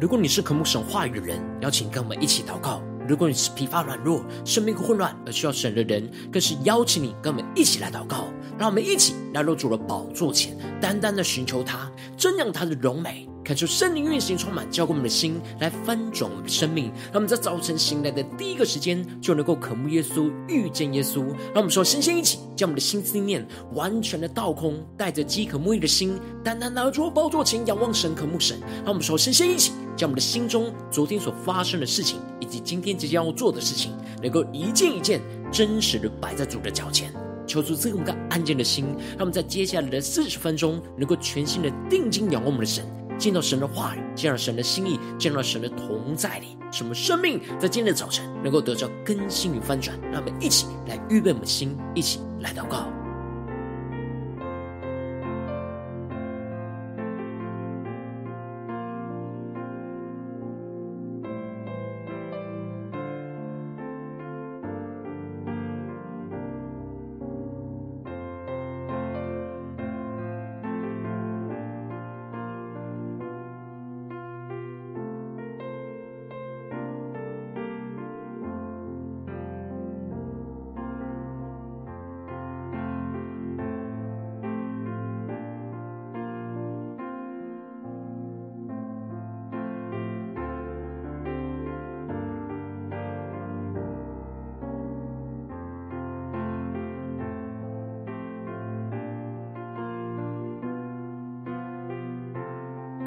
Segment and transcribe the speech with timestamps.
[0.00, 8.26] 如果你是渴慕神话语的人，邀请跟我们一起祷告；如果你是疲乏软弱、生命混乱而需要神的人，更是邀请你跟我们一起来祷告。
[8.56, 13.28] 让我们一起来到主的宝座前，单单的寻求他，瞻仰他的荣美。
[13.42, 16.92] 感受圣灵运行充满，浇灌我们的心，来翻转我们的生命。
[17.06, 21.24] 让我们在早晨醒来的第一个时间，就能够渴慕耶稣，遇见耶稣。
[21.52, 28.60] 让我们说，先先一起将我们的心思念完全的倒空，带着饥渴沐浴的心，单单拿出宝座前仰望神，渴慕神。
[28.84, 37.12] 让我们说，先先一起将我们的心中昨天所发生的事情，以及今天即将要做的事情，能够一件一件真实的摆在主的脚前，
[37.48, 42.86] 求主赐我们个安静的心，让我们在接下来的四十分钟，能够全心的定睛仰望我们的神。
[43.18, 49.98] 见到神的话语，见到神的心意，见到神的同在里，什么生命在今天的早晨能够得到更新与翻转？
[50.12, 52.97] 让我们一起来预备我们的心，一起来祷告。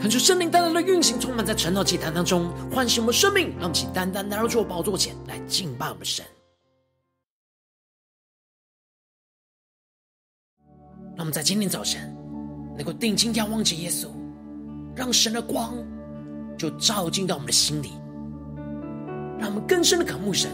[0.01, 6.25] 看出圣灵单单的运行，充满在晨祷祭坛当中，唤醒我们生命，让我们起单单来到主宝座前来敬拜我们神。
[11.15, 12.11] 让我们在今天早晨
[12.75, 14.07] 能够定睛仰望着耶稣，
[14.95, 15.71] 让神的光
[16.57, 17.91] 就照进到我们的心里，
[19.37, 20.49] 让我们更深的渴慕神，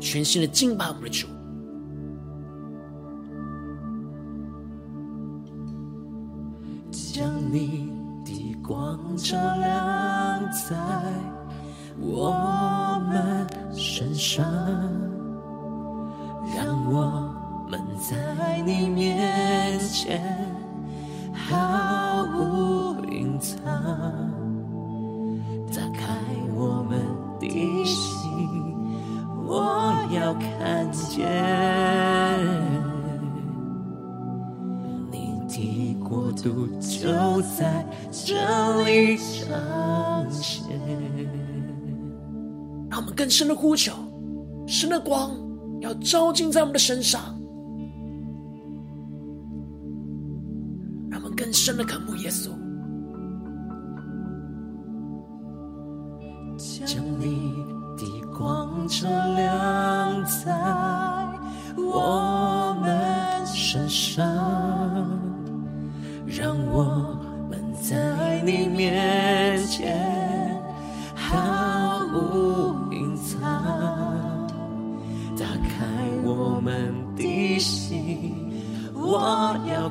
[0.00, 1.28] 全新的敬拜我们的主。
[6.90, 7.87] 将你。
[9.18, 10.76] 照亮在
[12.00, 14.44] 我们身上，
[16.54, 17.34] 让我
[17.68, 20.22] 们在你面前
[21.34, 23.58] 毫无隐藏。
[25.74, 26.06] 打开
[26.54, 27.00] 我们
[27.40, 28.30] 的心，
[29.44, 31.87] 我要看见。
[36.42, 40.64] 就在这里彰显。
[42.90, 43.92] 让我们更深的呼求，
[44.66, 45.30] 神的光
[45.80, 47.20] 要照进在我们的身上，
[51.10, 52.50] 让我们更深的渴慕耶稣，
[56.86, 57.52] 将你
[57.96, 58.04] 的
[58.36, 59.47] 光照亮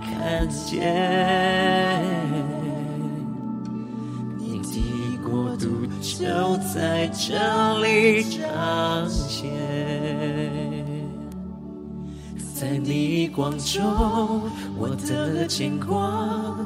[0.09, 2.01] 看见
[4.37, 9.51] 你的国度就在这里彰显。
[12.55, 14.41] 在你光中，
[14.75, 16.65] 我的见光；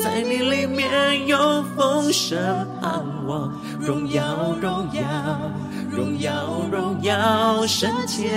[0.00, 1.36] 在你里面有
[1.76, 2.38] 丰盛
[2.80, 3.52] 盼望。
[3.80, 5.02] 荣耀，荣耀，
[5.90, 8.30] 荣耀，荣耀，圣洁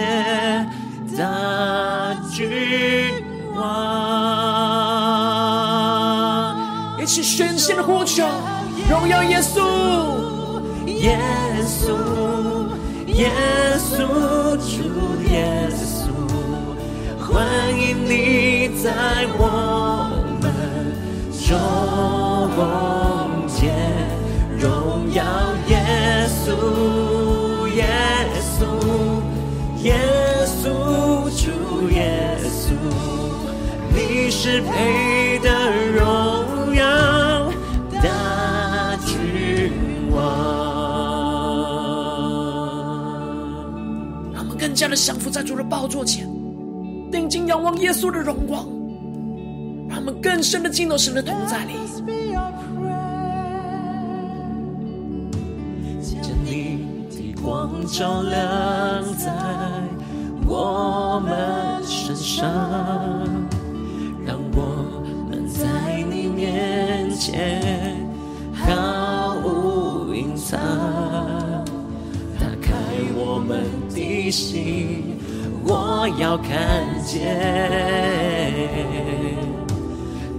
[1.16, 2.50] 大君
[3.56, 3.66] 王。
[7.00, 8.24] 一起宣献的呼求，
[8.90, 9.62] 荣耀耶稣，
[10.88, 11.20] 耶
[11.66, 11.96] 稣，
[13.08, 13.32] 耶
[13.78, 13.98] 稣，
[14.58, 16.10] 主耶稣。
[17.20, 17.46] 欢
[17.80, 18.92] 迎你在
[19.38, 19.42] 我
[20.42, 20.44] 们
[21.46, 21.48] 中
[23.48, 23.64] 间，
[24.58, 24.66] 荣
[25.14, 25.24] 耀
[25.68, 25.74] 耶
[26.28, 26.50] 稣，
[27.76, 27.86] 耶
[28.58, 28.62] 稣，
[29.84, 29.88] 耶
[30.46, 30.64] 稣，
[31.36, 31.46] 主
[31.92, 32.74] 耶稣，
[33.96, 35.50] 你是配得
[35.94, 37.52] 荣耀
[38.04, 39.72] 大君
[40.12, 40.16] 王。
[44.34, 46.30] 让我们更加的降服在主的宝座前。
[47.12, 48.66] 定睛仰望耶稣的荣光，
[49.88, 51.74] 让我们更深的进入神的同在里。
[56.22, 59.32] 将你的光照亮在
[60.46, 63.45] 我们身上，
[68.54, 70.60] 毫无隐藏，
[72.40, 72.74] 打开
[73.16, 75.18] 我们的心，
[75.64, 77.22] 我要看见。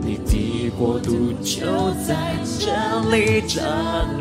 [0.00, 2.70] 你的国度就在这
[3.10, 3.62] 里彰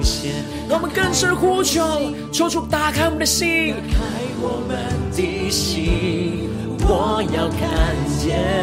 [0.01, 0.31] 显。
[0.69, 1.84] 让我们更深呼求，
[2.31, 4.01] 求主打开我们的心，打开
[4.42, 4.78] 我们
[5.12, 6.50] 的心，
[6.88, 8.55] 我要看见。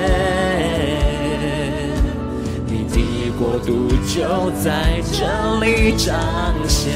[3.64, 5.24] 度就在这
[5.64, 6.14] 里彰
[6.68, 6.92] 显。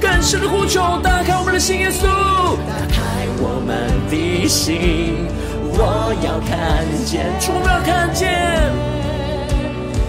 [0.00, 2.02] 更深的呼求，打开我们的心，耶稣，
[2.66, 5.26] 打开我们的心，
[5.74, 8.28] 我要看见，主，我要看见。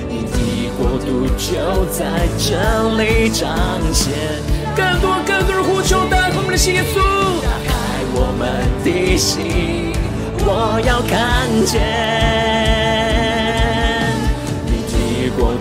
[0.10, 2.04] 你的国度就在
[2.40, 2.58] 这
[2.98, 3.48] 里彰
[3.94, 4.12] 显，
[4.76, 6.98] 更多更多的呼求，打开我们的心，耶稣，
[7.44, 7.72] 打开
[8.16, 8.42] 我们
[8.84, 9.94] 的心，
[10.40, 12.43] 我要看见，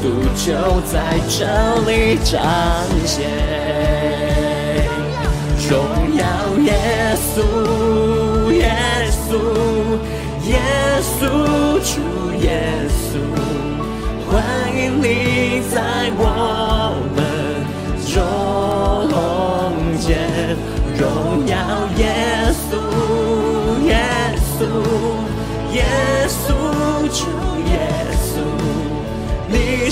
[0.02, 0.50] 度就
[0.90, 1.46] 在这
[1.88, 2.42] 里彰
[3.06, 3.30] 显，
[5.70, 5.70] 荣
[6.16, 6.24] 耀
[6.64, 6.68] 耶
[7.16, 7.38] 稣，
[8.50, 8.66] 耶
[9.12, 9.30] 稣，
[10.48, 10.58] 耶
[11.00, 11.22] 稣，
[11.84, 11.94] 主
[12.40, 12.44] 耶
[12.90, 13.08] 稣。
[14.28, 14.32] 欢
[14.76, 15.06] 迎你
[15.72, 15.76] 在
[16.18, 16.20] 我
[17.14, 17.18] 们
[18.12, 18.12] 中
[20.00, 20.10] 间，
[20.98, 21.00] 荣
[21.46, 21.54] 耀
[21.96, 22.02] 耶
[22.58, 22.74] 稣，
[23.86, 23.90] 耶
[24.58, 24.60] 稣，
[25.72, 25.78] 耶
[26.26, 26.50] 稣，
[27.08, 27.20] 主，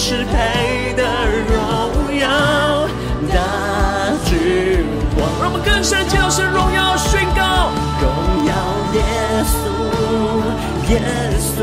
[0.03, 2.27] 是配得荣耀
[3.29, 3.37] 大
[4.25, 4.33] 君
[5.19, 5.21] 王。
[5.43, 7.71] 让我们更深进入神荣耀宣告，
[8.01, 8.09] 荣
[8.49, 8.51] 耀
[8.95, 8.99] 耶
[9.45, 9.61] 稣，
[10.89, 10.97] 耶
[11.39, 11.61] 稣，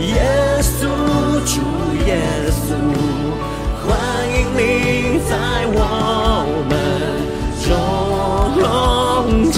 [0.00, 0.10] 耶
[0.60, 0.90] 稣。
[1.46, 1.62] 主
[2.04, 2.10] 耶
[2.50, 2.74] 稣，
[3.86, 3.88] 欢
[4.34, 4.60] 迎你
[5.30, 5.32] 在
[5.72, 5.80] 我
[6.68, 6.70] 们
[7.64, 7.66] 中
[9.50, 9.56] 间，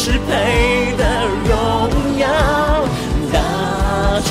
[0.00, 1.90] 是配的荣
[2.20, 2.28] 耀
[3.32, 4.20] 大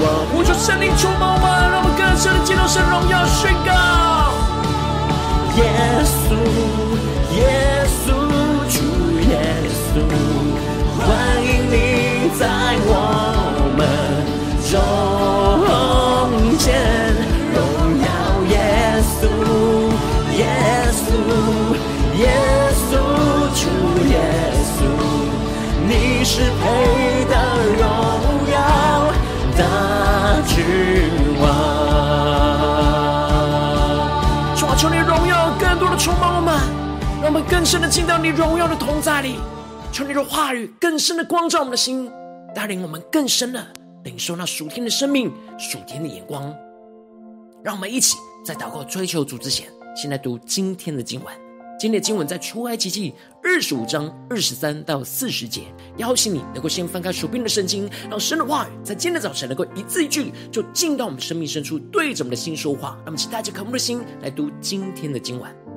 [0.00, 0.06] 王。
[0.30, 3.26] 呼求圣灵充满我，让我们更深的进入神荣耀
[35.98, 36.54] 充满我们。
[37.20, 39.34] 让我们更深的进到你荣耀的同在里，
[39.92, 42.08] 求你的话语更深的光照我们的心，
[42.54, 43.66] 带领我们更深的
[44.04, 46.54] 领受那属天的生命、属天的眼光。
[47.64, 49.66] 让我们一起在祷告追求主之前，
[49.96, 51.34] 先来读今天的经文。
[51.76, 55.62] 今天的经文在出埃及记二十五章二十三到四十节。
[55.96, 62.96] 邀请你能够先翻开手边的圣经，让神的话语在今天早晨能够一字一句就进到我们生命深处，对着我们的心说话。
[63.04, 65.67] 那么，请大家渴慕的心来读今天的经文。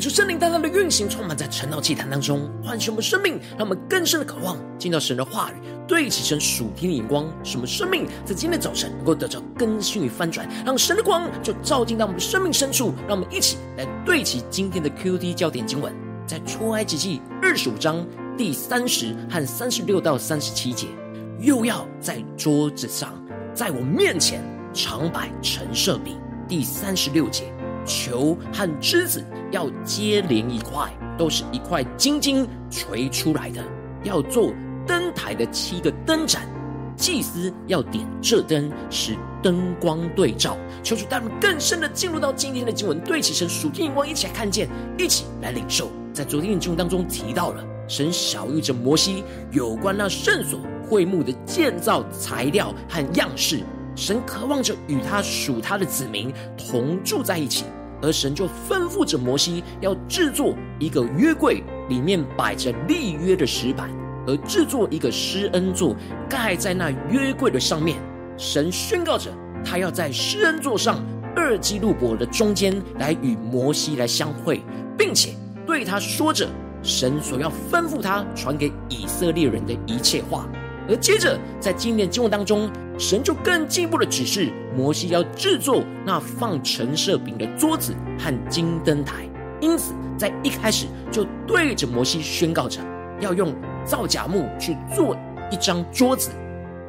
[0.00, 12.94] 恳求圣灵大大的运行，充满在晨祷祭坛当中，唤醒我们生命，让我们更深的渴望进到神的话语，对齐神属天的眼光，使我们生命在今天早晨能够得到更新与翻转，让神的光就照进到我们的生命深处。
[13.06, 15.92] 让我们一起来对齐今天的 QT 焦点经文，
[16.26, 18.02] 在出埃及记二十五章
[18.38, 20.86] 第三十和三十六到三十七节，
[21.40, 23.12] 又要在桌子上，
[23.52, 24.42] 在我面前
[24.72, 26.18] 常摆陈设饼。
[26.48, 27.52] 第三十六节。
[27.84, 33.62] 球和枝子要接连一块，都是一块金金锤出来的。
[34.02, 34.52] 要做
[34.86, 36.42] 灯台的七个灯盏，
[36.96, 40.56] 祭司要点这灯，使灯光对照。
[40.82, 44.68] 求主带我们更深的进入到今天的经文，对齐神属天眼光，一起来看见，
[44.98, 45.90] 一起来领受。
[46.12, 49.22] 在昨天的经文当中提到了，神晓諭着摩西
[49.52, 53.60] 有关那圣所会幕的建造材料和样式。
[54.00, 57.66] 神渴望着与他属他的子民同住在一起，
[58.00, 63.90] 而神就吩咐着摩西要制作一个约柜，里面摆着立约的石板，
[64.26, 65.94] 而制作一个施恩座，
[66.30, 67.98] 盖在那约柜的上面。
[68.38, 69.30] 神宣告着，
[69.62, 71.04] 他要在施恩座上
[71.36, 74.62] 二基路伯的中间来与摩西来相会，
[74.96, 75.34] 并且
[75.66, 76.48] 对他说着
[76.82, 80.48] 神所要吩咐他传给以色列人的一切话。
[80.88, 82.68] 而接着，在今天的经文当中，
[83.00, 89.26] 神就更进一步的指示摩西要制作那放陈设饼的桌子和金灯台。
[89.58, 92.78] 因此，在一开始就对着摩西宣告着，
[93.18, 93.54] 要用
[93.86, 95.16] 皂荚木去做
[95.50, 96.30] 一张桌子，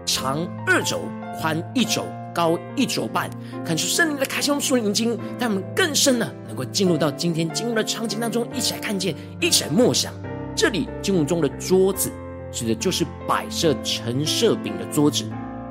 [0.06, 1.00] 长二肘，
[1.40, 3.30] 宽一肘，高一肘半。
[3.66, 10.14] 看出圣灵的开箱属灵经，让我们更深的能够进入到今天经文的场景当中，一起来看见，一起来默想
[10.58, 12.12] 这里经文中的桌子。
[12.52, 15.24] 指的就是摆设陈设饼的桌子，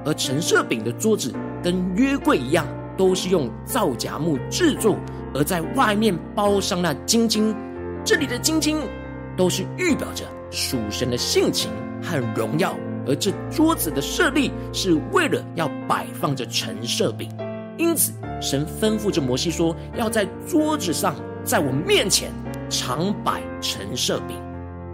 [0.04, 2.66] 而陈设饼的桌子跟约柜一样，
[2.96, 4.96] 都是用皂荚木制作，
[5.34, 7.54] 而在外面包上那金金。
[8.04, 8.78] 这里的金金
[9.36, 11.70] 都是预表着属神的性情
[12.02, 12.74] 和荣耀，
[13.06, 17.30] 而这桌子的设立是为了要摆放着陈设饼。
[17.76, 21.14] 因此，神吩咐着摩西说，要在桌子上，
[21.44, 22.30] 在我面前
[22.68, 24.36] 常摆陈设饼。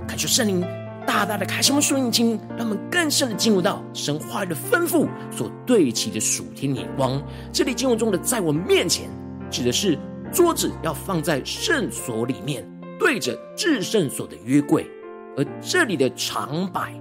[0.06, 0.64] 感谢圣灵。
[1.16, 7.22] 大大的开什么书引经，让我们更深的进入到神话语的吩咐所对齐的属天眼光。
[7.50, 9.08] 这里经文中的“在我面前”，
[9.50, 9.98] 指的是
[10.30, 12.68] 桌子要放在圣所里面，
[12.98, 14.82] 对着至圣所的约柜；
[15.38, 16.92] 而这里的“常摆”，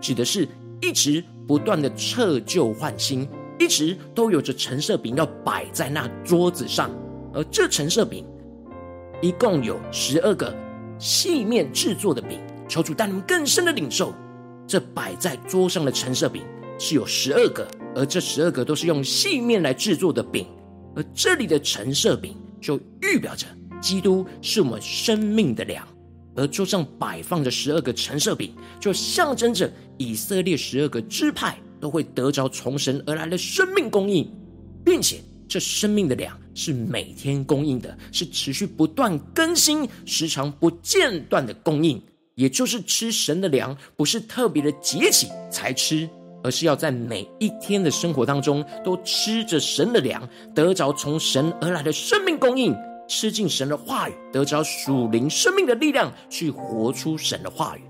[0.00, 0.46] 指的是
[0.80, 3.28] 一直不断的撤旧换新，
[3.58, 6.88] 一直都有着陈设饼要摆在那桌子上。
[7.32, 8.24] 而这陈设饼
[9.20, 10.54] 一共有十二个
[10.96, 12.38] 细面制作的饼。
[12.68, 14.14] 求主带你们更深的领受，
[14.66, 16.42] 这摆在桌上的橙色饼
[16.78, 20.46] 是有十二个，而这十二个都是用细面来制作的饼，
[20.96, 23.46] 而这里的橙色饼就预表着
[23.80, 25.86] 基督是我们生命的粮，
[26.34, 34.28] 而桌上摆放着十二个橙色饼，就象征着以色列十二个支派都会得着从神而来的生命供应，
[34.84, 42.02] 并且这生命的粮是每天供应的，是持续不断更新、时常不间断的供应。
[42.34, 46.08] 也就是吃神的粮，不是特别的节期才吃，
[46.42, 52.74] 而是要在每一天的生活当中都吃着神的粮，得着从神而来的生命供应，
[53.08, 57.82] 吃进神的话语，得着属灵生命的力量，去活出神的话语。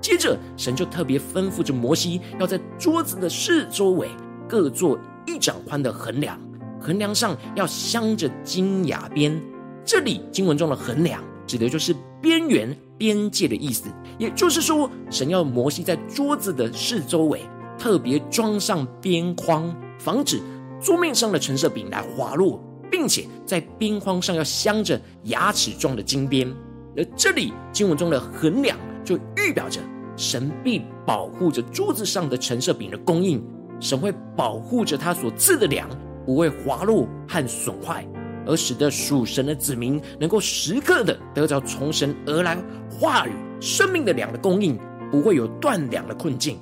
[0.00, 4.08] 接着，神就特别吩咐着摩西，要在桌子的四周围
[4.48, 6.40] 各做一掌宽的横梁，
[6.80, 9.40] 横梁上要镶着金牙边。
[9.84, 12.76] 这里经文中的横梁，指的就是边缘。
[13.02, 17.40] 边界的意思，也就是说，神要摩西在桌子的四周围
[17.76, 20.40] 特别装上边框，防止
[20.80, 26.48] 桌面上的橙色饼来滑落，并且在边框上要镶着牙齿状的金边。
[26.96, 29.80] 而这里经文中的横梁，就预表着
[30.16, 33.44] 神必保护着桌子上的橙色饼的供应，
[33.80, 35.88] 神会保护着他所赐的粮
[36.24, 38.06] 不会滑落和损坏。
[38.46, 42.56] 而使得属神的子民能够时刻的得着从神而来
[42.90, 44.78] 话语生命的粮的供应，
[45.10, 46.58] 不会有断粮的困境。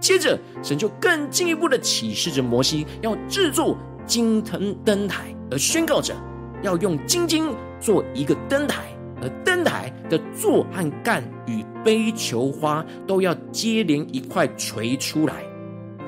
[0.00, 6.12] 接着，神就更进一步的启示着摩西要制作金藤灯台，而宣告着
[6.62, 8.82] 要用金金做一个灯台，
[9.22, 15.44] 而灯台的座和干与杯球花都要接连一块锤出来。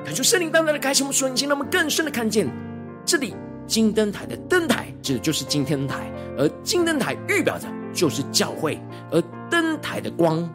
[0.03, 2.47] 感谢圣灵当中的开启，我们属灵心，让我们更深的看见
[3.05, 3.33] 这里。
[3.67, 8.79] 金灯台的灯台指的就是金灯台，而金灯台预表着就是教会，
[9.11, 10.47] 而灯台的光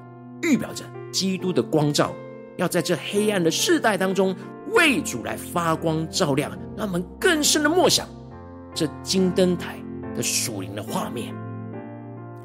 [0.42, 2.12] 预表着基督的光照，
[2.56, 4.34] 要在这黑暗的世代当中
[4.72, 8.06] 为主来发光照亮，让我们更深的默想
[8.74, 9.76] 这金灯台
[10.14, 11.34] 的属灵的画面。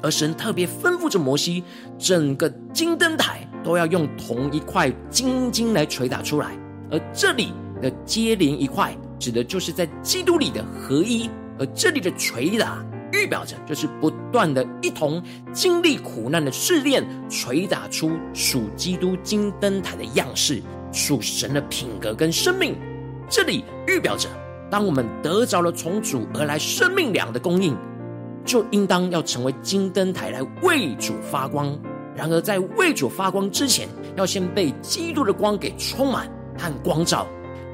[0.02, 1.64] 而神特别吩咐着摩西，
[1.98, 6.56] 整个金灯台都要用同一块金金来捶打出来。
[6.90, 22.76] 而这里的接连一块，指的就是在基督里的合一；而这里的捶打，预表着就是不断的一同经历苦难的试炼，捶打出属基督金灯台的样式，属神的品格跟生命。
[23.28, 24.28] 这里预表着，
[24.70, 27.76] 当我们得着了从主而来生命粮的供应。
[28.44, 31.76] 就应当要成为金灯台来为主发光。
[32.14, 37.26] 然而，在为主发光之前，要先被基督的光给充满和光照。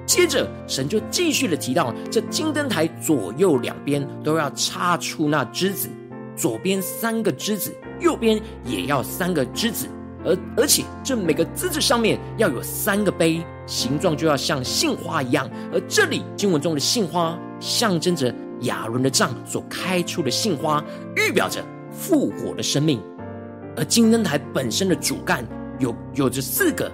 [0.06, 5.88] 接着，神就继续的提到，这金灯台左右两边都要插出那枝子，
[6.36, 9.86] 左边三个枝子，右边也要三个枝子。
[10.24, 15.50] 而而且，这每个枝子上面要有三个杯，形状就要像杏花一样。
[15.72, 18.32] 而这里经文中的杏花，象征着。
[18.62, 20.80] 亚伦的杖所开出的杏花，
[21.16, 21.60] 预表着
[21.90, 23.00] 复活的生命；
[23.76, 25.44] 而金灯台本身的主干
[25.80, 26.88] 有有着四个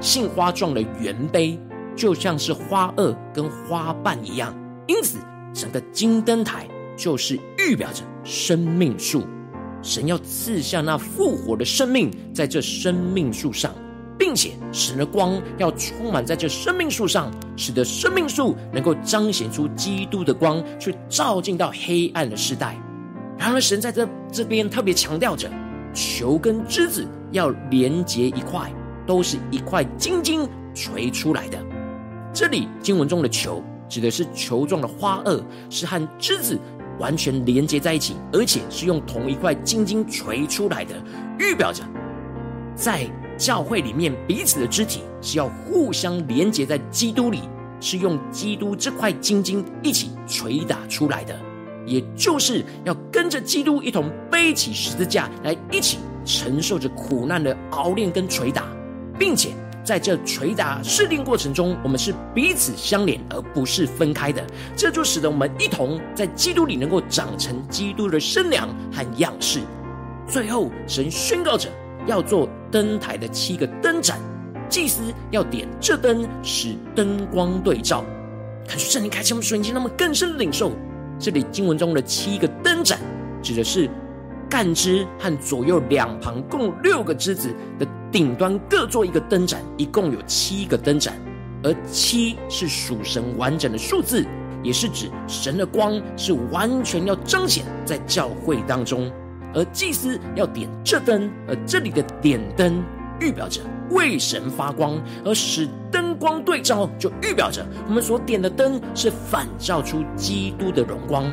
[0.00, 1.56] 杏花状的圆杯，
[1.96, 4.54] 就像是花萼跟花瓣一样。
[4.86, 5.18] 因此，
[5.52, 9.24] 整个金灯台就是预表着生命树。
[9.82, 13.72] 神要赐下那复活的生命，在这生命树上。
[14.16, 22.80] 并且神的光要充满在这生命树上，使得生命树能够彰显出基督的光，去照进到黑暗的世代。
[23.36, 25.50] 然而，神在这这边特别强调着，
[25.92, 28.72] 球跟枝子要连结一块，
[29.04, 31.58] 都是一块金金锤出来的。
[32.34, 36.58] 这里经文中的球指的是球状的花萼，是和枝子
[36.98, 40.94] 完全连接在一起，而且是用同一块金晶锤出来的，
[41.38, 41.82] 预表着
[42.74, 43.08] 在。
[43.36, 47.40] 教会里面彼此的肢体是要互相连接在基督里，
[47.80, 51.36] 是用基督这块金晶一起捶打出来的，
[51.84, 58.68] 也就是要跟着基督一同背起十字架来一起承受着苦难的熬炼跟捶打，
[59.18, 59.48] 并且
[59.84, 64.42] 在这捶打试炼过程中，我们是彼此相连而不是分开的，
[64.74, 69.60] 这就使得我们一同在基督里能够长成基督的身量和样式。
[70.26, 71.68] 最后，神宣告着。
[72.06, 74.20] 要做灯台的七个灯盏，
[74.68, 78.04] 祭司要点这灯，使灯光对照。
[78.68, 80.72] 看出圣灵开启我们属灵眼睛，让我们更深的领受
[81.18, 82.98] 这里经文中的七个灯盏，
[83.42, 83.88] 指的是
[84.48, 91.14] 干枝和左右两旁共六个枝子的顶端各做一个灯盏，一共有七个灯盏。
[91.62, 94.24] 而七是属神完整的数字，
[94.62, 99.10] 也是指神的光是完全要彰显在教会当中。
[99.54, 102.82] 而祭司要点这灯，而这里的点灯
[103.20, 111.32] 预表着为神发光，而使灯光对照，就预表着我们所点的灯是反照出基督的荣光，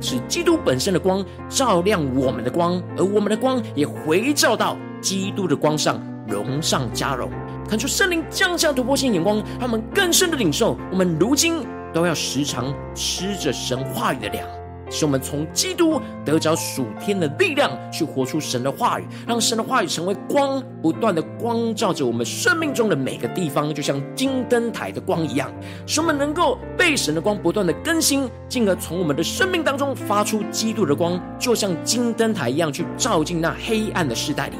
[0.00, 7.30] 使基督本身的光照亮我们的光，而我们的光也回照到基督的光上，荣上加荣。
[7.68, 14.59] 看出圣灵降下突破性眼光，他们更深的领受，我们如今都要时常吃着神话语的粮。
[14.90, 25.50] 使我们从基督得着属天的力量，去活出神的话语，让神的话语成为光，不断的光照着我们生命中的每个地方，就像金灯台的光一样，
[25.86, 34.56] 使我们能够被神的光不断的更新，进而从我们的生命当中发出基督的光，就像金灯台一样，去照进那黑暗的世代里。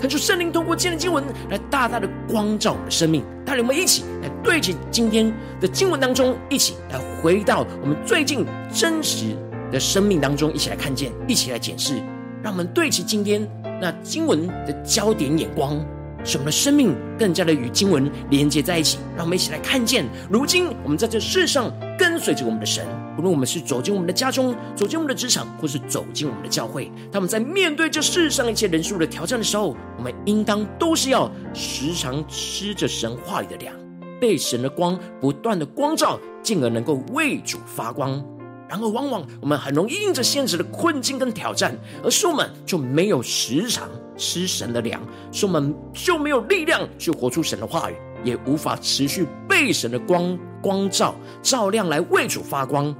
[0.00, 5.30] 恳求圣灵通过今天的经文来大大的光照我们的生命，带领我们一起来对齐今天
[5.60, 9.36] 的经文当中，一起来回到我们最近真实。
[9.70, 11.96] 的生命当中，一起来看见，一起来检视，
[12.42, 13.46] 让我们对齐今天
[13.80, 15.78] 那经文的焦点眼光，
[16.24, 18.98] 使我们的生命更加的与经文连接在一起。
[19.16, 22.86] 让我们一起来看见，如今我们在这世上跟随着我们的神，
[23.18, 33.74] 无论我们是走进我们的家中，走进我们的职场，或是走进我们的教会，他们在面对这世上一切人数的挑战的时候，我们应当都是要时常吃着神话里的粮，
[34.20, 38.22] 被神的光不断的光照，进而能够为主发光。
[38.70, 45.02] 然而，往往我们很容易因着现实的困境跟挑战，而使我们就没有时常吃神的粮，
[45.32, 52.94] 使我们就没有力量去活出神的话语，也无法持续被神的光光照照亮来为主发光。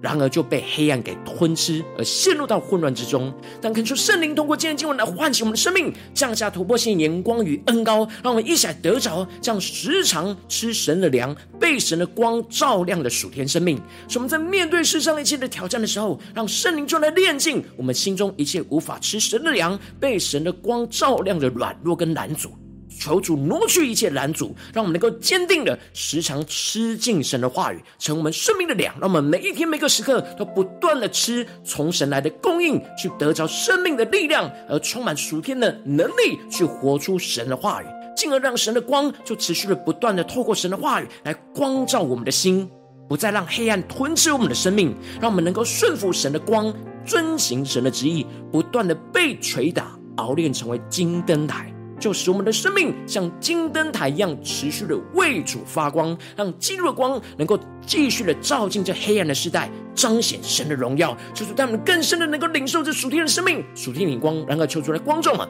[0.00, 3.32] 然而就被黑暗给吞吃，而陷入到混乱之中。
[3.60, 13.80] 但恳求圣灵通过今天经文来唤醒我们的生命，降下突破性眼光与恩膏，让我们一起来得着这样时常吃神的粮、被神的光照亮的属天生命。
[14.08, 22.50] 使我们在面对世上一切的挑战的时候，让圣灵就来炼净我们心中一切无法吃神的粮、被神的光照亮的软弱跟难阻。
[22.98, 28.94] 求主挪去一切拦阻，让我们能够坚定的时常吃进神的话语，成我们生命的粮。
[29.00, 42.68] 让我们每一天每个时刻都不断的吃从神来的供应，去得着生命的力量，而充满属天的能力，去活出神的话语，进而让神的光就持续的不断的透过神的话语来光照我们的心，
[43.08, 46.72] 不再让黑暗吞噬我们的生命，让我们能够顺服神的光，
[47.04, 51.75] 遵行神的旨意，不断的被锤打熬炼，成为金灯台。
[51.98, 61.16] 就使我们的生命像金灯台一样，持续的为主发光，让基督的光能够继续的照进这黑暗的时代，彰显神的荣耀。
[61.34, 64.44] 求主带我们更深的能够领受这属天的生命、属天的光。
[64.46, 65.48] 然后求主来光照们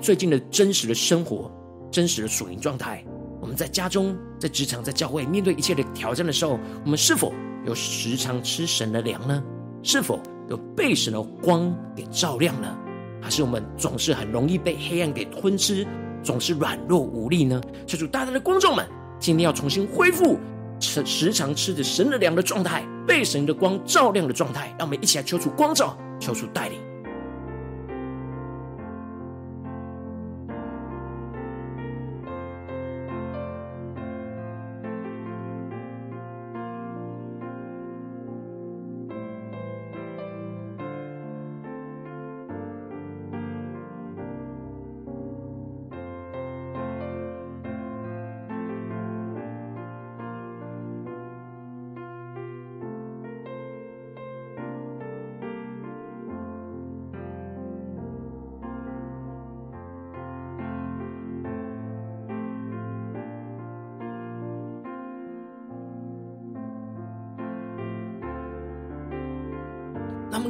[0.00, 1.50] 最近的真实的生活、
[1.90, 3.04] 真实的属灵状态。
[3.40, 7.32] 我们在家中、在职场、在教会，面对一切的挑战的时候，我们是否
[7.64, 9.42] 有时常吃神的粮呢？
[9.82, 12.76] 是否有被神的光给照亮呢？
[13.20, 15.86] 还是我们总是很容易被黑暗给吞吃，
[16.22, 17.60] 总是软弱无力呢？
[17.86, 18.86] 求主大大的观众们，
[19.18, 20.38] 今天要重新恢复
[20.78, 24.74] 吃时常吃着神的粮的状态，被神的光照亮的状态。
[24.78, 26.78] 让我们一起来求主光照，求主带领。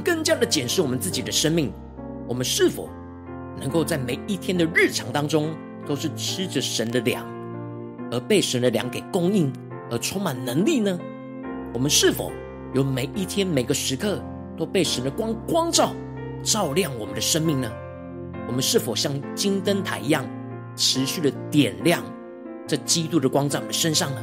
[0.06, 1.72] 更加的检视我们自己的生命，
[2.28, 2.88] 我们是否
[3.58, 5.52] 能够在每一天的日常当中，
[5.84, 7.26] 都是吃着神的粮，
[8.12, 9.52] 而被神的粮给供应，
[9.90, 10.96] 而充满能力呢？
[11.74, 12.30] 我们是否
[12.72, 14.22] 有每一天每个时刻
[14.56, 15.92] 都被神的光光照，
[16.44, 17.68] 照亮我们的生命呢？
[18.46, 20.24] 我们是否像金灯台一样，
[20.76, 22.00] 持续的点亮
[22.64, 24.20] 这基督的光在我们身上呢？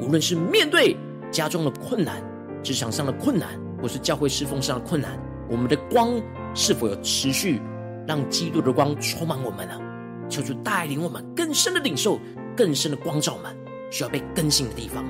[0.00, 0.96] 无论是面对
[1.30, 2.20] 家中的困难，
[2.60, 3.50] 职场上的困难。
[3.82, 5.18] 或是教会侍奉上的困难，
[5.50, 6.08] 我们的光
[6.54, 7.60] 是否有持续
[8.06, 9.74] 让基督的光充满我们呢？
[10.28, 12.18] 求主带领我们更深的领受，
[12.56, 13.54] 更深的光照们
[13.90, 15.04] 需要被更新的地方。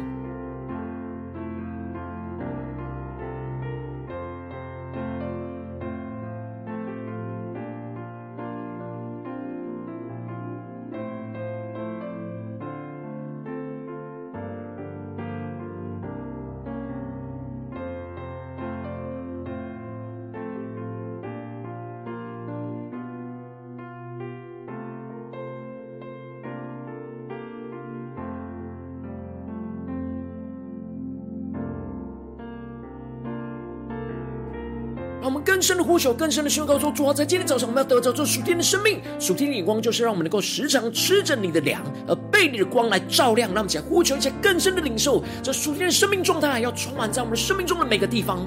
[35.33, 43.49] 我们更深的呼求，更深的宣告说：主啊，在今天早上，我们要得着这属天的生命，属天的眼光，就是让我们能够时常吃着你的粮，而被你的光来照亮。
[43.49, 48.47] 让我们一起来呼求，一些更深的领受，这属天的生命状态，要充满在我们生命中的每个地方。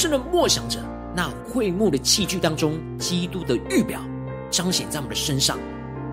[0.00, 0.80] 深的默想着
[1.14, 4.00] 那会幕的器具当中，基督的预表
[4.50, 5.58] 彰显在我们的身上，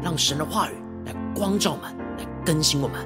[0.04, 0.73] 让神的话语
[1.06, 3.00] 来光照我们，来更新我们。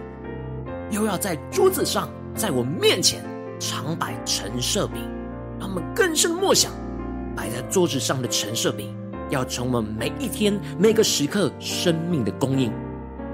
[0.89, 3.23] 又要在桌子上，在我面前
[3.59, 5.07] 常摆陈设饼，
[5.59, 6.71] 让我们更深的默想，
[7.35, 8.91] 摆在桌子上的陈设饼，
[9.29, 12.73] 要成为每一天每个时刻生命的供应。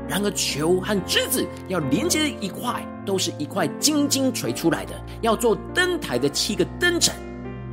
[0.05, 7.15] 然而球和枝子要连接一块，都是一块金金锤出来的，要做灯台的七个灯盏。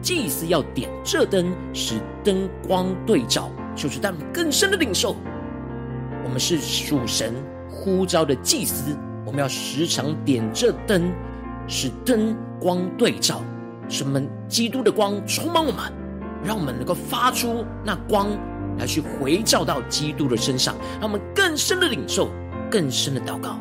[0.05, 5.17] 祭司要点这灯，使灯光对照，就是他们更深的领受。
[6.23, 7.33] 我们是属神
[7.71, 11.11] 呼召的祭司，我们要时常点这灯，
[11.67, 13.41] 使灯光对照，
[13.89, 15.91] 使我们基督的光充满我们，
[16.45, 18.29] 让我们能够发出那光
[18.79, 22.29] 来去回照到基督的身上，让我们更深的领受，
[22.71, 23.59] 更深的祷告。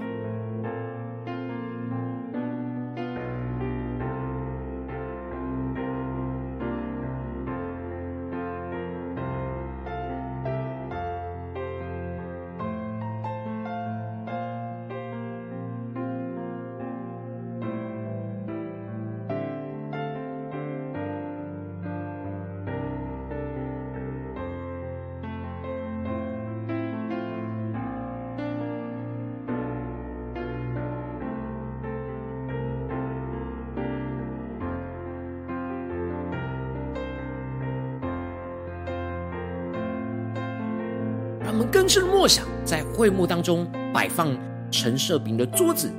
[43.04, 44.34] 会幕当中摆放
[44.72, 45.92] 陈设饼的桌子，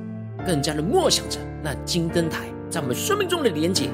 [0.43, 3.91] 更加的默想着那金灯台在我们生命中的连接。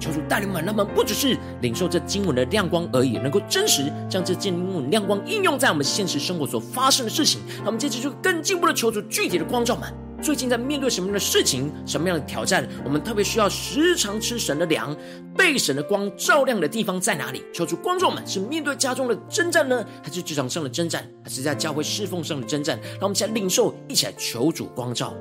[0.00, 7.42] 求主带领们，让我们不只是领受这经文的亮光而已，能够真实将这经文亮光应用在我们现实生活所发生的事情。
[7.58, 9.92] 那我们接着就更进一步的求主具体的光照们。
[10.20, 14.94] 最近在面对什么样的事情，什么样的挑战，我们特别需要时常吃神的粮，
[15.36, 17.42] 被神的光照亮的地方在哪里？
[17.52, 22.78] 求主观众们，是面对家中的征战呢，还是职场上的征战，还是在教会侍奉上的征战？
[22.94, 25.14] 让我们一起来领受，一起来求主光照。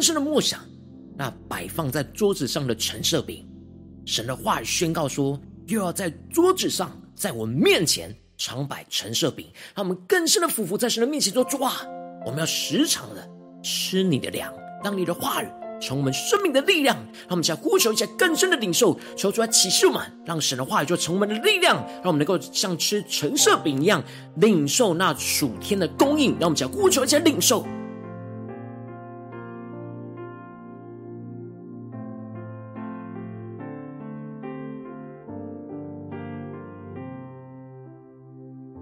[0.00, 0.58] 更深的默想，
[1.14, 3.46] 那摆放在桌子上的橙色饼，
[4.06, 9.46] 神的话语宣告说，又要在桌子上，在我面前常摆橙色饼。
[9.74, 11.82] 让我们更深的俯伏在神的面前说：主啊，
[12.24, 13.28] 我们要时常的
[13.62, 14.50] 吃你的粮，
[14.82, 15.48] 让你的话语
[15.82, 16.96] 成我们生命的力量。
[16.96, 24.02] 让我们想呼求一下更深的领受，求主来启示我们，让神的话语就成我们的力量，让我们能够像吃橙色饼一样
[24.36, 26.30] 领受那属天的供应。
[26.40, 27.66] 让我们想呼求一下领受。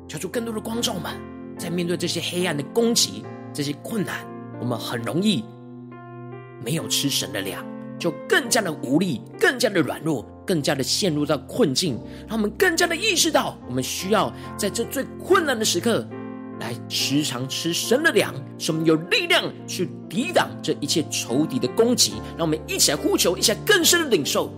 [0.09, 1.13] 求出更多的光照们，
[1.59, 4.27] 在面对这些黑暗的攻击、这些困难，
[4.59, 5.45] 我们很容易
[6.65, 7.63] 没有吃神的粮，
[7.99, 12.01] 就更加的无力、更加的软弱、更加的陷入到困境。
[12.27, 16.09] 让我们更加的意识到，我们需要在这最困难的时刻，
[16.59, 22.15] 来时常吃神的粮，使我们有力量去抵挡这一切仇敌的攻击。
[22.37, 24.51] 让我们一起来呼求，一下更深的领受。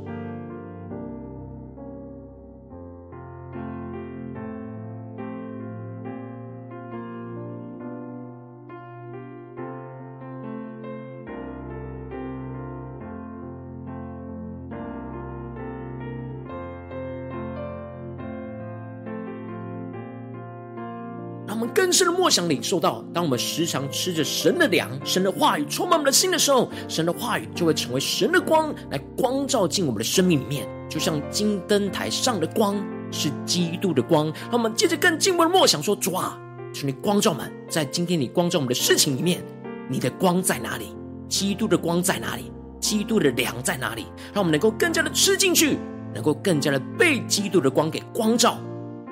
[22.00, 34.32] 深的默想领受到，当我们时常吃着神的粮、神的话语充满我们的心的时候，神的话语就会成为神的光，来光照进我们的生命里面，就像金灯台上的光是基督的光。
[34.44, 36.40] 让我们接着更进一步的默想说：主啊，
[36.72, 39.44] 求你光照们，在今天你光照我们的事情里面，
[39.90, 40.96] 你的光在哪里？
[41.28, 42.50] 基督的光在哪里？
[42.80, 44.06] 基督的粮在哪里？
[44.32, 45.76] 让我们能够更加的吃进去，
[46.14, 48.58] 能够更加的被基督的光给光照，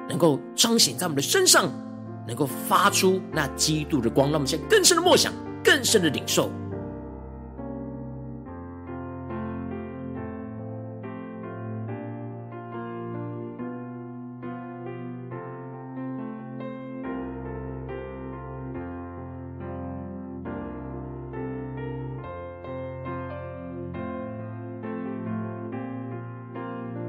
[0.09, 1.71] 能够彰显在我们的身上。
[2.29, 5.33] 能够发出那基督的光，让我们现在更深的默想，
[5.65, 6.51] 更深的领受。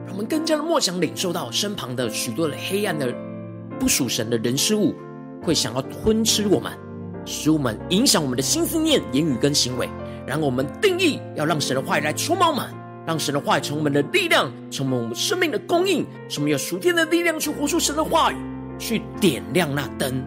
[0.06, 3.14] 让我们更加的默想，领受到身旁的许多的黑暗的
[3.78, 4.96] 不属神的人事物。
[5.42, 6.72] 会想要吞吃我们，
[7.26, 9.90] 使我们影响我们的心思念、言语跟行为。
[10.28, 12.66] 然后我们定义要让神的话语来充满我们，
[13.08, 16.06] 让神的话语成为我们的力量，成为我们生命的供应。
[16.28, 18.36] 使我们有属天的力量去活出神的话语，
[18.78, 20.24] 去点亮那灯，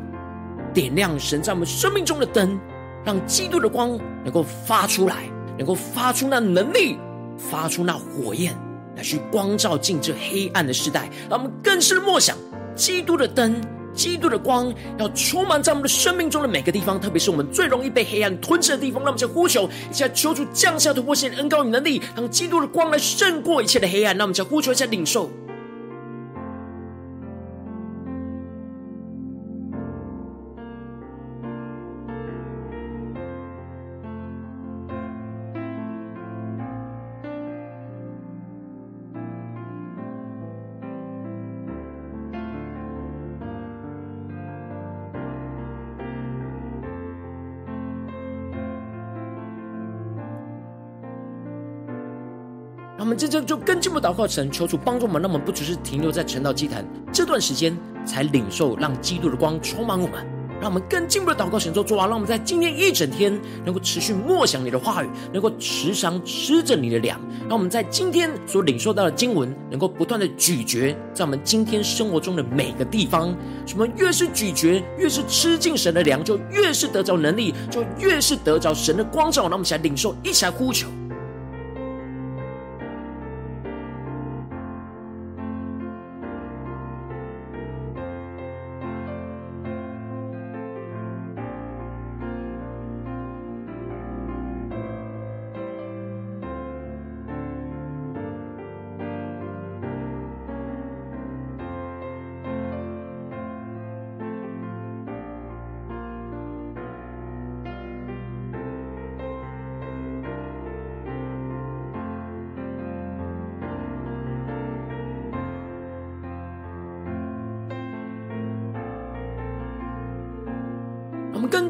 [0.75, 2.59] 点亮神在我们生命中的灯，
[3.05, 6.96] 让基督的光能够发出来，能够发出那能力，
[7.38, 8.53] 发出那火焰，
[8.96, 11.09] 来去光照进这黑暗的时代。
[11.31, 12.37] 让我们更深的默想
[12.75, 13.55] 基督的灯。
[13.95, 19.03] 基督的光要充满在我们的生命中的每个地方，特别是我们最容易被黑暗吞噬的地方。
[19.03, 24.17] 让我们在呼求，一下求主降下突破性恩膏与能力，让基督的光来胜过一切的黑暗。
[24.17, 25.31] 让我们在呼求一下领受。
[53.03, 60.25] 我们真正就更进步祷告，神求主帮助我们，让我们不只是停留在晨祷祭坛这段时间才领受，让基督的光充满我们，
[60.61, 73.37] 让我们更进步的祷告，神做主啊，让我们在今天一整天能够持续默想你的话语，能够时常吃着你的粮，让我们在今天所领受到的经文，能够不断的咀嚼在我们今天生活中的每个地方。
[73.67, 79.43] 什么越是咀嚼，越是吃进神的粮，就越是得着能力，就越是得着神的光照。
[79.43, 80.87] 让我们一起来领受，一起来呼求。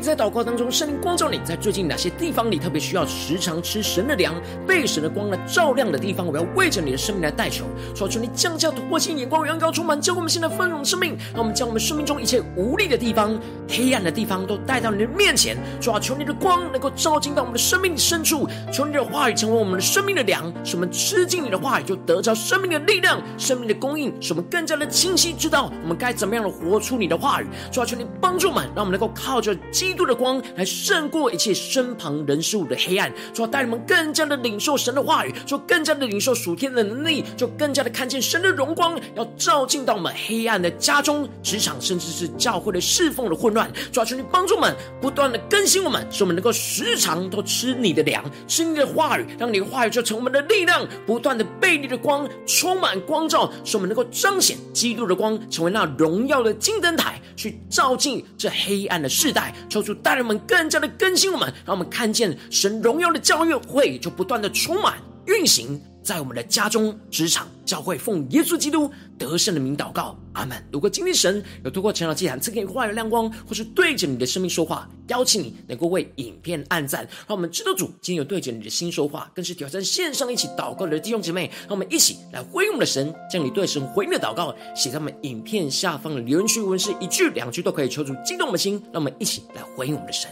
[0.00, 4.34] 在祷告当中，圣灵光照你在最近哪些地方里特别需要时常吃神的粮，
[4.66, 29.56] 被神的光来照亮的地方，我要为着你的生命来代求，求求你降下突破性眼光，远高充满，教我们现在丰盛生命，让我们将我们生命中一切无力的地方、黑暗的地方都带到你的面前，主啊，求你的光能够照进到我们的生命深处，求你的话语成为我们的生命的粮，使我们吃进你的话语就得着生命的力量、生命的供应，使我们更加的清晰知道我们该怎么样的活出你的话语，主啊，求你帮助我们，让我们能够靠着。
[29.82, 43.68] 基督的光来胜过一切身旁人事物的黑暗，主要带你们更加的领受神的话语，就更加的领受属天的能力，就更加的看见神的荣光，要照进到我们黑暗的家中、职场，甚至是教会的侍奉的混乱。
[43.90, 59.52] 主啊，求你帮助我们，不断的更新我们，使我们能够时常都吃你的粮，吃你的话语，让你的话语就成我们的力量，不断的被你的光充满光照，使我们能够彰显基督的光，成为那荣耀的金灯台，去照进这黑暗的世代。
[59.72, 70.62] 求主带领们更加的更新我们，让我们看见神荣耀的教会就不断的充满运行在我们的家中、职场、教会，奉耶稣基督得胜的名祷告，阿门。
[70.72, 90.30] 如果今天神有透过晨祷祭坛赐给你话语亮光，或是对着你的生命说话，邀请你能够为影片按赞，让我们知道主今天有对着你的心说话，更是挑战线上一起祷告的弟兄姐妹，让我们一起来回应我们的神，将你对神回应的祷告写在我们影片下方的留言区，无论是一句两句都可以，求主激动我们的心，让我们一起来回应我们的神。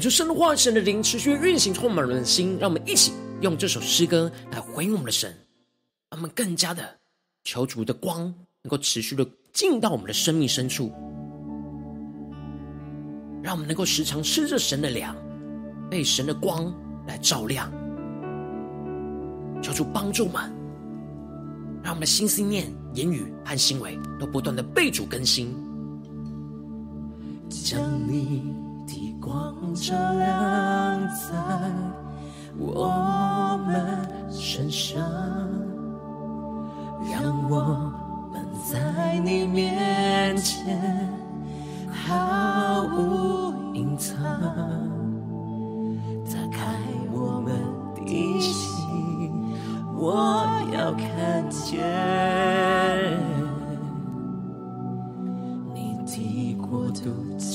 [0.00, 5.30] 就神话神的灵持续运行，充满人心，让我们一起用这首诗歌来回应我们的神，
[6.10, 6.96] 让我们更加的
[7.44, 8.22] 求主的光
[8.62, 10.90] 能够持续的进到我们的生命深处，
[13.42, 15.16] 让我们能够时常吃着神的粮，
[15.90, 16.72] 被神的光
[17.06, 17.70] 来照亮。
[19.62, 20.50] 求主帮助我们，
[21.82, 25.54] 让我们的心思念、言语和行为都不断的被主更新。
[27.50, 28.54] 将你
[29.20, 31.34] 光照亮在
[32.58, 34.98] 我们身上，
[37.04, 37.92] 让我
[38.32, 41.06] 们在你面前
[41.92, 44.16] 毫无隐藏，
[46.24, 46.74] 打开
[47.12, 47.52] 我们
[47.94, 49.54] 的心，
[49.96, 52.59] 我要看见。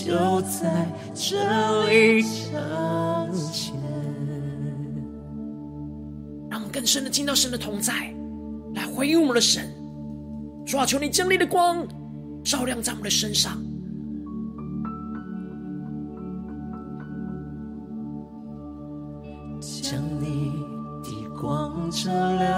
[0.06, 2.54] 就在这里相
[3.52, 3.74] 见。
[6.48, 8.14] 让我们更深的进到神的同在，
[8.76, 9.68] 来回应我们的神。
[10.64, 11.84] 主啊，求你将你的光
[12.44, 13.60] 照亮在我们的身上，
[19.60, 20.52] 将你
[21.02, 22.55] 的光照亮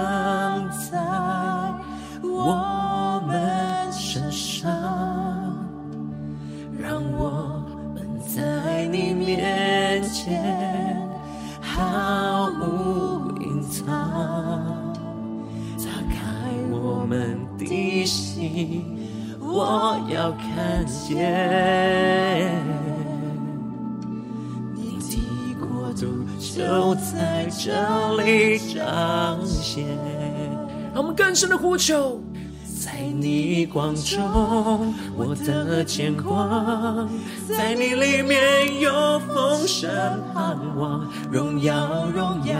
[20.88, 22.50] 看见
[24.74, 25.18] 你的
[25.60, 29.84] 国度就在这里彰显。
[30.94, 32.18] 让我们更深的呼求。
[32.80, 37.06] 在你光中，我的见光，
[37.46, 39.90] 在你里面有丰盛
[40.32, 42.56] 盼望，荣耀荣耀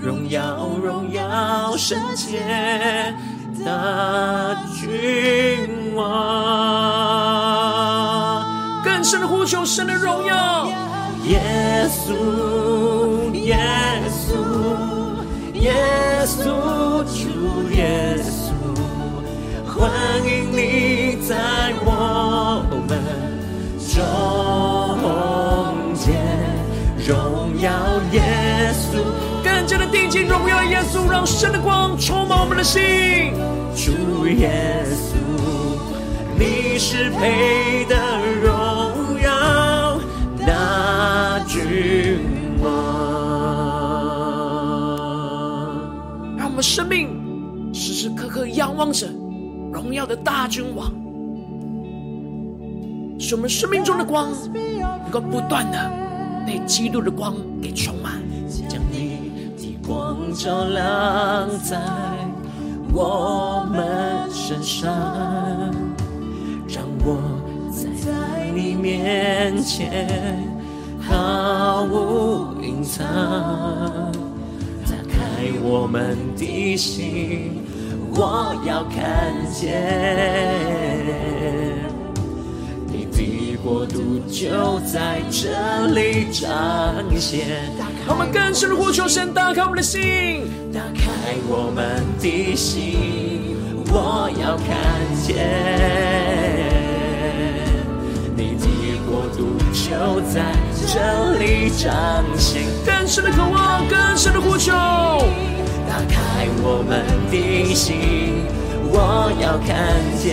[0.00, 2.40] 荣耀荣耀圣洁
[3.64, 6.04] 的君王，
[8.84, 10.68] 更深的呼求神的荣耀，
[11.24, 12.12] 耶稣
[13.32, 13.58] 耶
[14.08, 14.36] 稣
[15.54, 15.74] 耶
[16.24, 16.44] 稣
[17.04, 18.52] 主耶稣。
[19.66, 19.90] 欢
[20.24, 21.34] 迎你在
[21.84, 22.90] 我们
[23.92, 23.94] 中
[25.94, 26.14] 间，
[27.06, 27.70] 荣耀
[28.12, 29.02] 耶稣，
[29.44, 33.34] 更加的定睛荣耀耶稣，让神的光充满我们的心。
[33.74, 35.16] 主耶稣，
[36.38, 37.96] 你是配得
[38.42, 39.98] 荣耀
[40.38, 42.20] 的君
[42.62, 42.66] 王，
[46.36, 47.08] 让我们生命
[47.72, 49.08] 时时刻刻仰望着。
[49.72, 50.90] 荣耀的大君王，
[53.20, 55.92] 使我们生命中的光能够不断的
[56.46, 58.14] 被基督的光给充满，
[58.68, 61.78] 将你的光照亮在
[62.90, 64.90] 我们身上，
[66.76, 67.16] 让我
[67.74, 70.46] 在你面前
[71.00, 73.02] 毫无隐藏，
[74.84, 75.16] 打开
[75.62, 77.62] 我们的心。
[78.12, 79.82] 我要看见
[82.92, 87.72] 你的国度就在这里彰显。
[88.06, 93.56] 我们更深的呼求神，打开我们的心，打开我们的心。
[93.88, 94.66] 我要看
[95.22, 96.45] 见
[98.36, 100.42] 你的国度就在
[100.86, 102.62] 这里彰显。
[102.84, 104.72] 更深的渴望，更深的呼求。
[105.88, 108.44] 打开我们的心，
[108.92, 110.26] 我要看见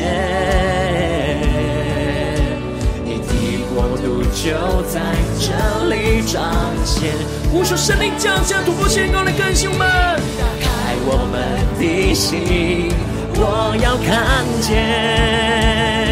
[3.06, 3.32] 你的
[3.74, 4.52] 国度就
[4.92, 5.00] 在
[5.40, 5.48] 这
[5.88, 6.44] 里彰
[6.84, 7.14] 显。
[7.54, 9.88] 呼求圣灵降下突破线，高来更新我们。
[10.38, 11.40] 打开我们
[11.80, 12.92] 的心，
[13.36, 16.03] 我要看见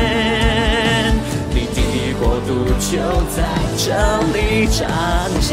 [2.91, 2.97] 就
[3.33, 3.39] 在
[3.77, 3.87] 这
[4.33, 4.81] 里展
[5.39, 5.49] 现。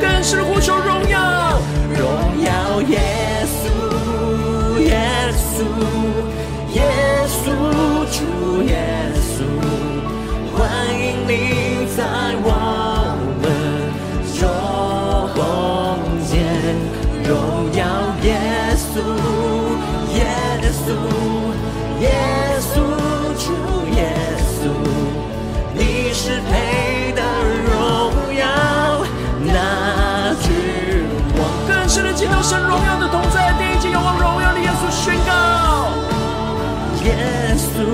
[0.00, 1.60] 更是呼求荣耀。
[1.90, 2.00] 荣
[2.42, 2.98] 耀耶
[3.46, 3.68] 稣，
[4.80, 4.90] 耶
[5.36, 5.60] 稣，
[6.72, 6.80] 耶
[7.28, 7.44] 稣，
[8.10, 8.16] 主
[8.62, 8.72] 耶
[9.14, 9.21] 稣，
[32.42, 35.32] 是的，见到神荣耀的同在，第一次仰望荣耀的耶稣宣告：
[37.04, 37.86] 耶稣，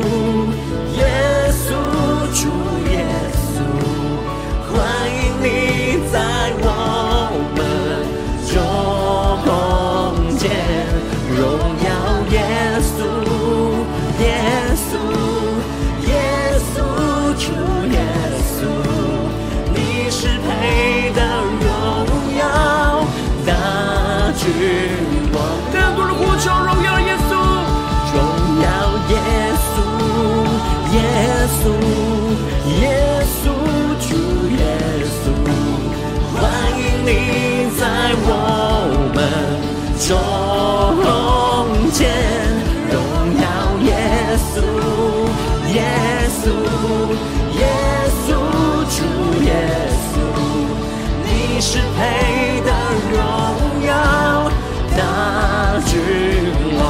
[39.98, 42.08] 中间。
[42.90, 42.96] 荣
[43.40, 43.46] 耀
[43.84, 43.88] 耶
[44.38, 44.56] 稣，
[45.74, 45.76] 耶
[46.40, 46.44] 稣，
[47.58, 47.62] 耶
[48.24, 48.28] 稣，
[48.94, 48.96] 主
[49.44, 49.48] 耶
[50.08, 50.16] 稣，
[51.24, 51.28] 你
[51.60, 51.98] 是配
[52.64, 52.68] 得
[53.12, 53.16] 荣
[53.86, 53.90] 耀
[54.96, 55.00] 的
[55.86, 55.92] 君
[56.78, 56.80] 王，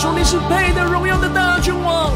[0.00, 2.10] 主，你是配得荣耀的大君王。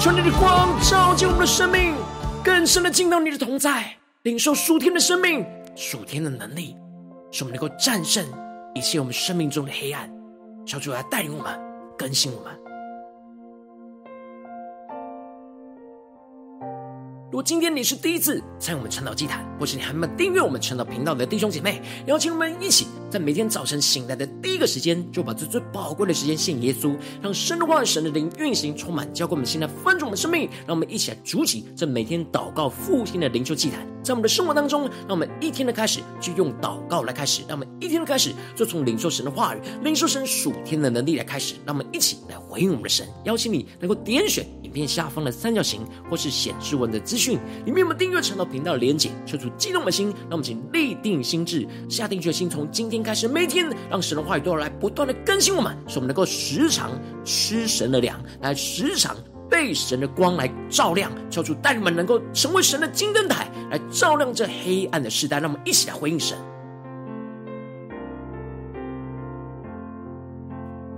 [0.00, 1.94] 求你的光照进我们的生命，
[2.42, 6.76] 更深的进到你的同在，领受属天的生命、属天的能力，
[7.30, 8.26] 使我们能够战胜
[8.74, 10.10] 一切我们生命中的黑暗。
[10.66, 11.60] 求主来带领我们，
[11.98, 12.63] 更新我们。
[17.34, 30.48] 如果今天你是第一次参与我们晨祷祭坛，或是你还没有订阅我们晨祷频道的弟兄姐妹，邀请我们一起在每天早晨醒来的第一个时间，就把这最宝贵的时间献给耶稣，让神的话、神的灵运行充满，浇灌我们现在丰盛我们生命。
[30.64, 41.56] 让我们一起来筑起这每天祷告复兴的灵修祭坛，在我们的生活当中，让我们一天的开始就用祷告来开始，让我们一天的开始就从领受神的话语、领受神属天的能力来开始。
[41.66, 47.23] 让我们一起来回应我们的神，邀请你能够点选影片下方的三角形，或是显示文的资讯。
[47.32, 49.10] 里面有没有订阅成道频道的连结？
[49.24, 56.90] 求主激动的心，让我们请立定心智，下定决心，从今天开始，每天让神的话语都要来不断的更新我们，使我们能够时常
[57.24, 59.16] 吃神的粮，来时常
[59.48, 61.10] 被神的光来照亮。
[61.30, 65.40] 求主带领我们能够成为神的金灯台，来照亮这黑暗的时代。
[65.40, 66.36] 让我们一起来回应神。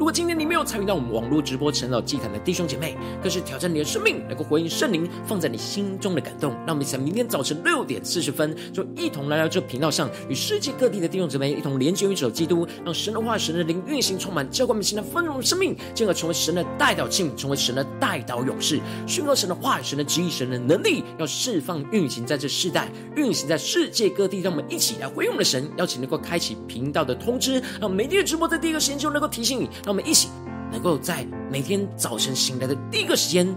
[0.07, 6.53] 如果今天你没有参与到我们网络直播晨祷祭坛的弟兄姐妹，更是挑战你的生命，能够回应圣灵放在你心中的感动。
[6.65, 18.79] 让我们在明天早晨六点四十分，就一同来到这频道上，与世界各地的弟兄姊妹一同连接、与主基督，让神的话、神的灵运行充满，教灌我们新的丰盛生命，进而成为神的代祷器皿，成为神的代祷勇士，
[19.09, 24.41] 宣告神的话、神的旨意、神的能力，要释放运行在这世代，运行在世界各地。
[24.41, 29.69] 让我们一起来回应我们的神，邀请能够开启频道的通知，让每天的直播在第一个时间就能够提醒你。
[29.85, 30.29] 让我们一起
[30.71, 33.49] 能够在每天早晨醒来的第一个时间，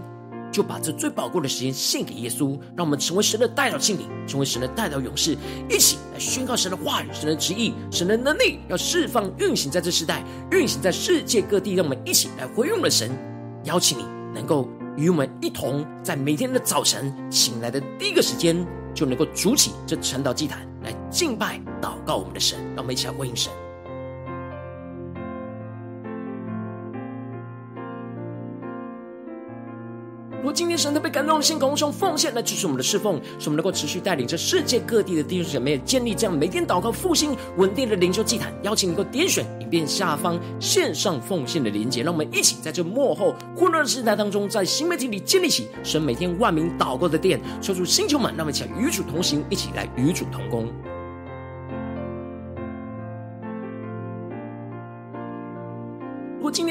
[0.50, 5.36] 就把这最宝贵的时间献给耶稣，让我们成为神的代表器皿，成为神的代表勇士，
[5.68, 11.74] 一起来宣告神的话语、神的旨意、神的能力，要释放运行在这世代，运行在世界各地。
[11.74, 13.10] 让我们一起来回应我们的神，
[13.64, 14.66] 邀请你能够
[14.96, 22.58] 与我们一同，在每天的早晨醒来的第一个时间，就能够筑起这晨祷祭坛，来敬拜祷告我们的神。
[22.68, 23.52] 让我们一起来回应神。
[30.40, 32.16] 如果今天神特别感动的心，共同奉？
[32.16, 38.50] 献来支持我们的侍奉，使我们能够持续带领着世界各地的弟兄姐妹建立这样每天祷告复兴稳定的灵修祭坛。
[38.62, 41.46] 邀请你能够点选影片下方线上奉。
[41.46, 47.38] 献的连结，让我们一起在这幕后混乱的时代当中，在新媒体里建立起神每天万名祷告的殿。
[47.60, 50.72] 抽出星球们，让我们一起来与主同行，一起来与主同工。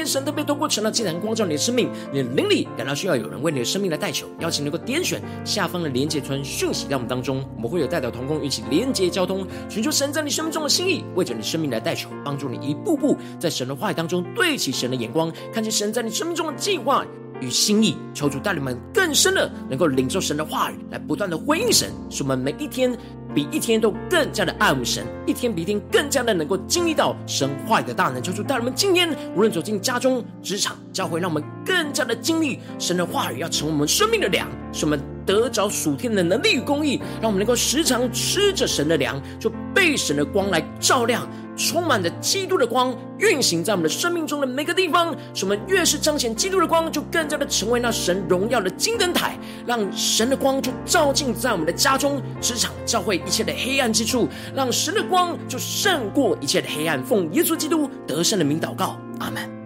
[0.10, 17.06] 神都被透过成了，竟然光照你的生命，你的灵里感到需要有人为你的生命来代求，邀请能够点选下方的连接传讯息到我们当中，我们会有代表同工一起连接交通，寻求神在你生命中的心意，为着你生命来代求，帮助你一步步在神的话语当中对齐神的眼光，看见神在你生命中的计划
[17.42, 17.98] 与心意。
[18.14, 22.98] 求主带领们更深的能够领受神的话语，来不断的回应神，使我们每一天。
[23.32, 28.20] 比一天都更加的爱慕神，一天比一天更加的能够经历到神话语的大能。
[28.24, 35.00] 求主带我们今天无论走进家中、职场、教会，让我们更加的经历神的话语，要成为我们生命的粮，使我们
[35.30, 41.30] 得着属天的能力与公义，让我们能够时常吃着神的粮，就被神的光来照亮。
[41.56, 45.16] 充满着基督的光，运行在我们的生命中的每个地方。
[45.36, 57.04] 使我们越是彰显基督的光，就更加的成为那神荣耀的金灯台，让神的光就照进在我们的家中、职场、教会一切的黑暗之处，让神的光就胜过一切的黑暗。
[57.04, 59.59] 奉耶稣基督得胜的名祷告，阿门。